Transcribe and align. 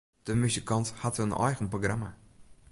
Dy 0.27 0.35
muzikant 0.43 0.87
hat 1.03 1.15
in 1.23 1.35
eigen 1.47 1.69
programma. 1.73 2.09